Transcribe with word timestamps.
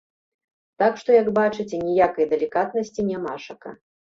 Так 0.83 0.93
што, 1.01 1.09
як 1.21 1.27
бачыце, 1.39 1.77
ніякай 1.89 2.25
далікатнасці 2.35 3.01
нямашака. 3.15 3.69